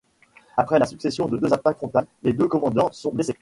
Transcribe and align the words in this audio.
Après 0.57 0.79
la 0.79 0.87
succession 0.87 1.27
de 1.27 1.37
deux 1.37 1.53
attaques 1.53 1.77
frontales, 1.77 2.07
les 2.23 2.33
deux 2.33 2.47
commandants 2.47 2.91
sont 2.91 3.11
blessés. 3.11 3.29